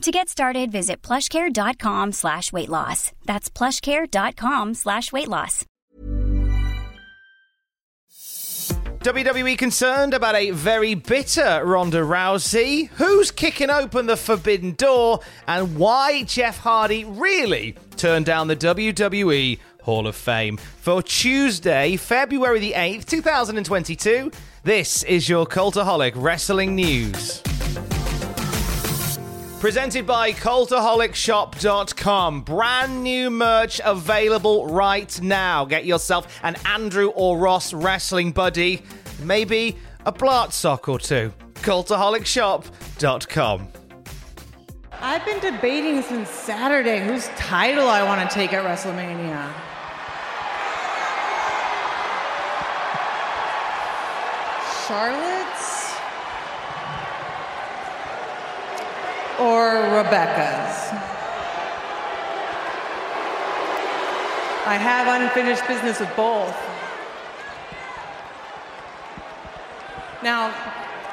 [0.00, 3.12] To get started, visit plushcare.com slash weight loss.
[3.26, 5.66] That's plushcare.com slash weight loss.
[9.00, 12.88] WWE concerned about a very bitter Ronda Rousey?
[12.92, 15.20] Who's kicking open the forbidden door?
[15.46, 20.56] And why Jeff Hardy really turned down the WWE Hall of Fame?
[20.56, 24.30] For Tuesday, February the 8th, 2022,
[24.64, 27.42] this is your Cultaholic Wrestling News.
[29.60, 32.42] Presented by CultaholicShop.com.
[32.44, 35.66] Brand new merch available right now.
[35.66, 38.80] Get yourself an Andrew or Ross wrestling buddy,
[39.22, 41.34] maybe a Blart sock or two.
[41.56, 43.68] CultaholicShop.com.
[44.92, 49.52] I've been debating since Saturday whose title I want to take at WrestleMania.
[54.86, 55.89] Charlotte's
[59.40, 60.90] or Rebecca's?
[64.66, 66.54] I have unfinished business with both.
[70.22, 70.54] Now,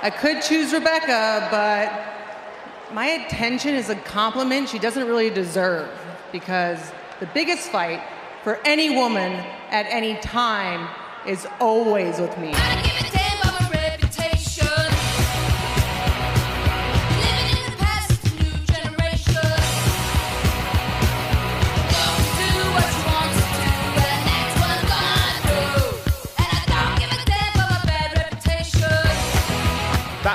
[0.02, 5.90] I could choose Rebecca, but my attention is a compliment she doesn't really deserve
[6.32, 8.02] because the biggest fight
[8.44, 9.32] for any woman
[9.72, 10.88] at any time
[11.26, 12.54] is always with me.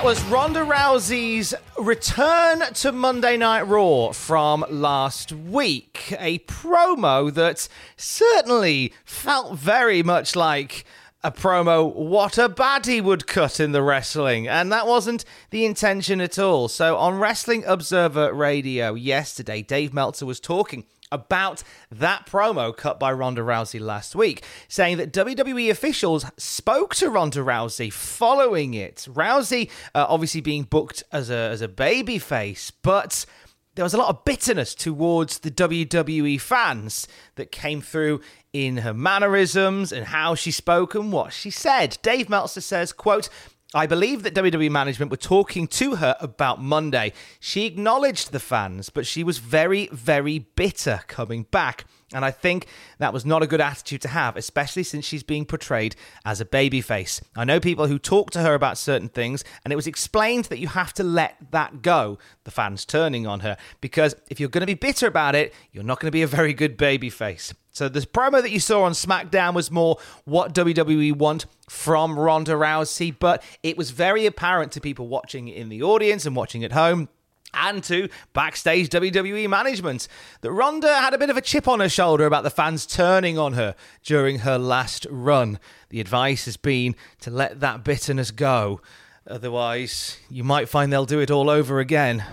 [0.03, 6.13] That was Ronda Rousey's return to Monday Night Raw from last week.
[6.19, 10.85] A promo that certainly felt very much like
[11.23, 14.49] a promo what a baddie would cut in the wrestling.
[14.49, 16.67] And that wasn't the intention at all.
[16.67, 23.13] So on Wrestling Observer Radio yesterday, Dave Meltzer was talking about that promo cut by
[23.13, 29.07] Ronda Rousey last week, saying that WWE officials spoke to Ronda Rousey following it.
[29.11, 33.27] Rousey uh, obviously being booked as a as a baby face, but
[33.75, 38.21] there was a lot of bitterness towards the WWE fans that came through
[38.53, 41.97] in her mannerisms and how she spoke and what she said.
[42.03, 43.31] Dave Meltzer says, quote,
[43.75, 47.15] I believe that WWE management were talking to her about Monday.
[47.41, 51.87] She acknowledged the fans, but she was very, very bitter coming back.
[52.13, 52.67] And I think
[52.99, 56.45] that was not a good attitude to have, especially since she's being portrayed as a
[56.45, 57.23] babyface.
[57.37, 60.59] I know people who talk to her about certain things, and it was explained that
[60.59, 64.61] you have to let that go, the fans turning on her, because if you're going
[64.61, 67.55] to be bitter about it, you're not going to be a very good babyface.
[67.75, 72.53] So the promo that you saw on SmackDown was more what WWE want from Ronda
[72.53, 76.73] Rousey, but it was very apparent to people watching in the audience and watching at
[76.73, 77.09] home
[77.55, 80.09] and to backstage WWE management
[80.41, 83.39] that Ronda had a bit of a chip on her shoulder about the fans turning
[83.39, 85.59] on her during her last run.
[85.91, 88.81] The advice has been to let that bitterness go.
[89.27, 92.25] Otherwise, you might find they'll do it all over again.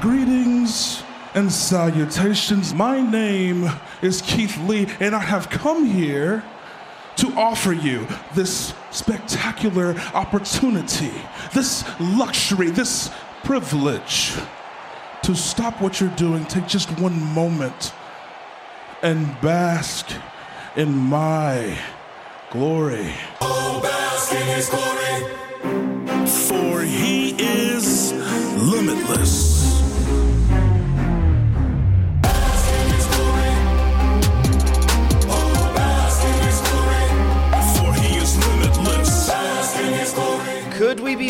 [0.00, 1.02] Greetings
[1.34, 2.72] and salutations.
[2.72, 3.68] My name
[4.02, 6.44] is Keith Lee, and I have come here
[7.16, 11.12] to offer you this spectacular opportunity,
[11.52, 13.10] this luxury, this
[13.44, 14.34] privilege
[15.22, 17.92] to stop what you're doing, take just one moment,
[19.02, 20.10] and bask
[20.76, 21.78] in my
[22.50, 23.12] glory.
[23.40, 24.93] Oh, bask in his glory.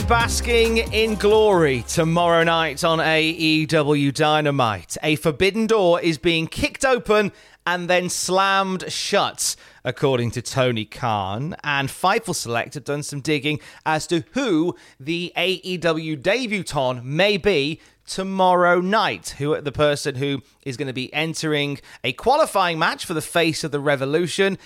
[0.08, 4.96] Basking in glory tomorrow night on AEW Dynamite?
[5.02, 7.32] A forbidden door is being kicked open
[7.66, 11.56] and then slammed shut according to Tony Khan.
[11.64, 17.80] And Fightful Select have done some digging as to who the AEW debutant may be
[18.06, 19.36] tomorrow night.
[19.38, 23.64] Who the person who is going to be entering a qualifying match for the face
[23.64, 24.58] of the Revolution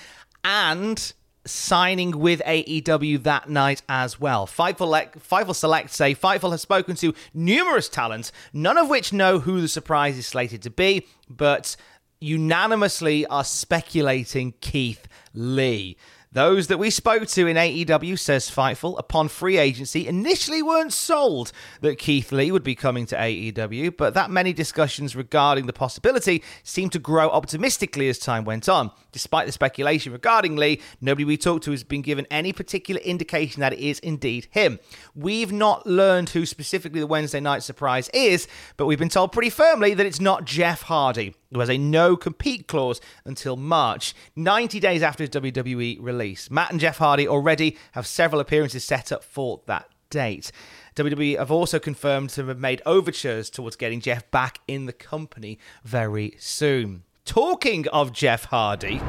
[0.43, 1.13] and
[1.51, 4.47] signing with AEW that night as well.
[4.47, 9.61] Fightful, Fightful Select say Fightful has spoken to numerous talents, none of which know who
[9.61, 11.77] the surprise is slated to be, but
[12.21, 15.97] unanimously are speculating Keith Lee.
[16.31, 21.53] Those that we spoke to in AEW, says Fightful, upon free agency, initially weren't sold
[21.81, 26.43] that Keith Lee would be coming to AEW, but that many discussions regarding the possibility
[26.63, 28.91] seemed to grow optimistically as time went on.
[29.11, 33.61] Despite the speculation regarding Lee, nobody we talked to has been given any particular indication
[33.61, 34.81] that it is indeed him.
[35.15, 38.47] We've not learned who specifically the Wednesday night surprise is,
[38.77, 42.17] but we've been told pretty firmly that it's not Jeff Hardy who has a no
[42.17, 46.51] compete clause until March, 90 days after his WWE release.
[46.51, 50.51] Matt and Jeff Hardy already have several appearances set up for that date.
[50.97, 55.59] WWE have also confirmed to have made overtures towards getting Jeff back in the company
[55.85, 57.05] very soon.
[57.25, 59.01] Talking of Jeff Hardy.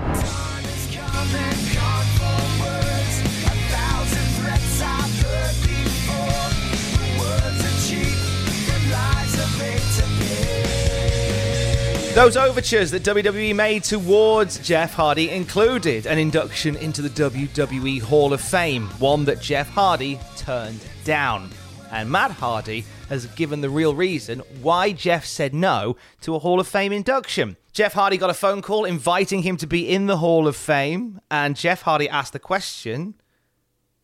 [12.20, 18.34] Those overtures that WWE made towards Jeff Hardy included an induction into the WWE Hall
[18.34, 21.50] of Fame, one that Jeff Hardy turned down.
[21.94, 26.60] And Matt Hardy has given the real reason why Jeff said no to a Hall
[26.60, 27.56] of Fame induction.
[27.72, 31.22] Jeff Hardy got a phone call inviting him to be in the Hall of Fame,
[31.32, 33.14] and Jeff Hardy asked the question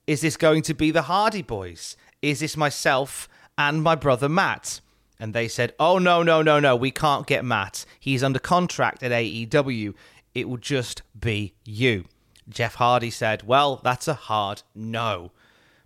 [0.07, 1.97] Is this going to be the Hardy Boys?
[2.21, 3.27] Is this myself
[3.57, 4.79] and my brother Matt?
[5.19, 7.85] And they said, oh, no, no, no, no, we can't get Matt.
[7.99, 9.93] He's under contract at AEW.
[10.33, 12.05] It will just be you.
[12.49, 15.31] Jeff Hardy said, well, that's a hard no.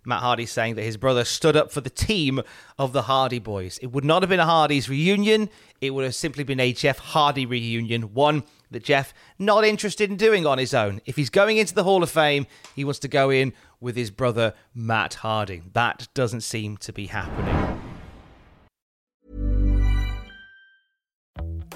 [0.04, 2.40] Matt Hardy saying that his brother stood up for the team
[2.78, 3.78] of the Hardy Boys.
[3.78, 5.50] It would not have been a Hardy's reunion.
[5.80, 10.16] It would have simply been a Jeff Hardy reunion, one that Jeff not interested in
[10.16, 11.00] doing on his own.
[11.04, 14.10] If he's going into the Hall of Fame, he wants to go in with his
[14.10, 15.62] brother Matt Hardy.
[15.72, 17.69] That doesn't seem to be happening.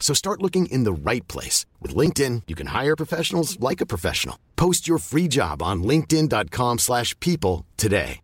[0.00, 1.66] So start looking in the right place.
[1.82, 4.38] With LinkedIn, you can hire professionals like a professional.
[4.56, 8.20] Post your free job on linkedin.com slash people today.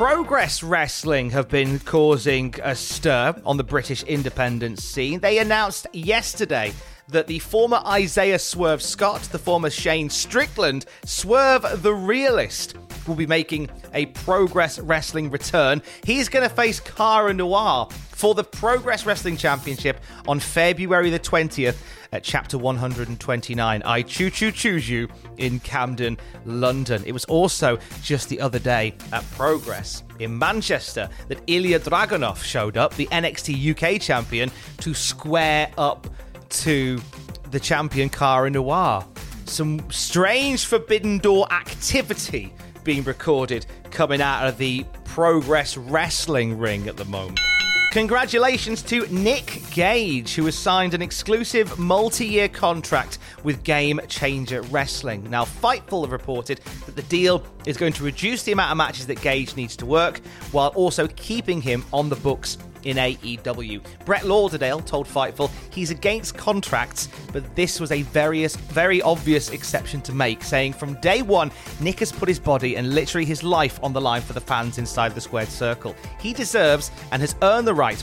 [0.00, 5.20] Progress Wrestling have been causing a stir on the British independent scene.
[5.20, 6.72] They announced yesterday
[7.10, 12.76] that the former Isaiah Swerve Scott, the former Shane Strickland, Swerve the Realist,
[13.06, 15.82] will be making a Progress Wrestling return.
[16.04, 21.76] He's going to face Cara Noir for the Progress Wrestling Championship on February the 20th
[22.12, 23.82] at Chapter 129.
[23.82, 27.02] I Choo Choo Choose You in Camden, London.
[27.06, 32.76] It was also just the other day at Progress in Manchester that Ilya Dragunov showed
[32.76, 36.06] up, the NXT UK champion, to square up
[36.50, 37.00] to
[37.50, 39.04] the champion Cara Noir.
[39.46, 42.52] some strange Forbidden Door activity
[42.84, 47.40] being recorded coming out of the Progress Wrestling ring at the moment.
[47.90, 54.62] Congratulations to Nick Gage, who has signed an exclusive multi year contract with Game Changer
[54.62, 55.28] Wrestling.
[55.28, 59.08] Now, Fightful have reported that the deal is going to reduce the amount of matches
[59.08, 60.18] that Gage needs to work
[60.52, 63.80] while also keeping him on the books in AEW.
[64.04, 70.00] Brett Lauderdale told Fightful he's against contracts, but this was a very, very obvious exception
[70.02, 73.78] to make, saying from day one, Nick has put his body and literally his life
[73.82, 75.94] on the line for the fans inside the squared circle.
[76.20, 78.02] He deserves and has earned the right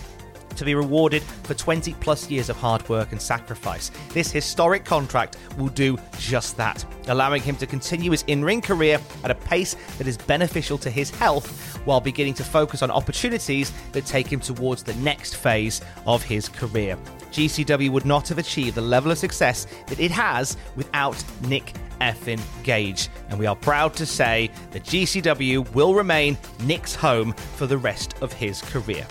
[0.57, 3.91] to be rewarded for 20 plus years of hard work and sacrifice.
[4.13, 8.99] This historic contract will do just that, allowing him to continue his in ring career
[9.23, 13.71] at a pace that is beneficial to his health while beginning to focus on opportunities
[13.91, 16.97] that take him towards the next phase of his career.
[17.31, 22.39] GCW would not have achieved the level of success that it has without Nick effin
[22.63, 23.09] Gage.
[23.29, 28.15] And we are proud to say that GCW will remain Nick's home for the rest
[28.21, 29.05] of his career.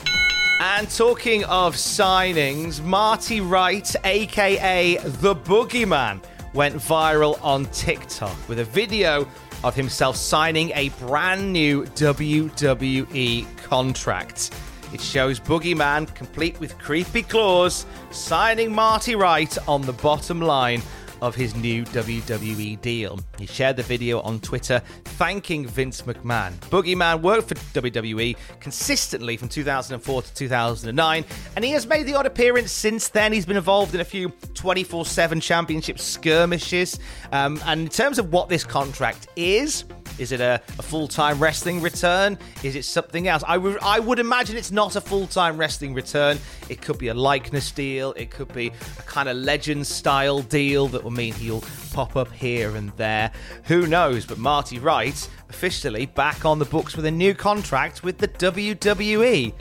[0.59, 6.23] And talking of signings, Marty Wright, aka The Boogeyman,
[6.55, 9.29] went viral on TikTok with a video
[9.65, 14.55] of himself signing a brand new WWE contract.
[14.95, 20.81] It shows Boogeyman, complete with creepy claws, signing Marty Wright on the bottom line
[21.23, 23.19] of his new WWE deal.
[23.39, 26.53] He shared the video on Twitter thanking Vince McMahon.
[26.71, 32.27] Boogeyman worked for WWE consistently from 2004 to 2009, and he has made the odd
[32.27, 33.33] appearance since then.
[33.33, 36.99] He's been involved in a few 24 7 championship skirmishes.
[37.33, 39.85] Um, and in terms of what this contract is,
[40.19, 42.39] is it a, a full time wrestling return?
[42.63, 43.43] Is it something else?
[43.47, 46.39] I, w- I would imagine it's not a full time wrestling return.
[46.69, 48.13] It could be a likeness deal.
[48.17, 48.69] It could be
[48.99, 53.31] a kind of legend style deal that will mean he'll pop up here and there.
[53.65, 54.27] Who knows?
[54.27, 59.53] But Marty Wright officially back on the books with a new contract with the WWE.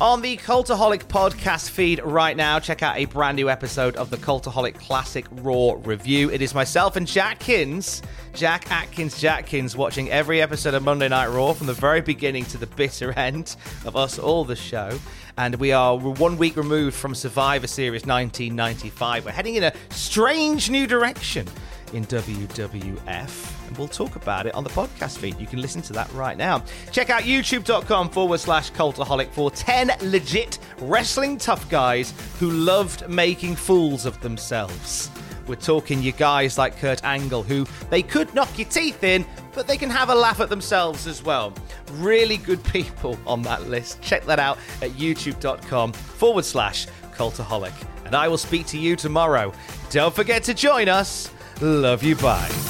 [0.00, 4.16] On the Cultaholic podcast feed right now, check out a brand new episode of the
[4.16, 6.30] Cultaholic Classic Raw review.
[6.30, 8.00] It is myself and Jackkins,
[8.32, 12.56] Jack Atkins Jackkins, watching every episode of Monday Night Raw from the very beginning to
[12.56, 14.98] the bitter end of us all the show.
[15.36, 19.26] And we are one week removed from Survivor Series 1995.
[19.26, 21.46] We're heading in a strange new direction
[21.92, 23.59] in WWF.
[23.80, 25.40] We'll talk about it on the podcast feed.
[25.40, 26.62] You can listen to that right now.
[26.92, 33.56] Check out youtube.com forward slash cultaholic for 10 legit wrestling tough guys who loved making
[33.56, 35.10] fools of themselves.
[35.46, 39.66] We're talking you guys like Kurt Angle, who they could knock your teeth in, but
[39.66, 41.54] they can have a laugh at themselves as well.
[41.94, 44.02] Really good people on that list.
[44.02, 47.72] Check that out at youtube.com forward slash cultaholic.
[48.04, 49.54] And I will speak to you tomorrow.
[49.88, 51.30] Don't forget to join us.
[51.62, 52.14] Love you.
[52.16, 52.69] Bye.